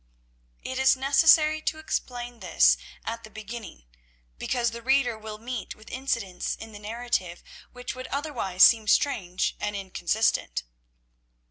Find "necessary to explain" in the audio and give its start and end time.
0.97-2.39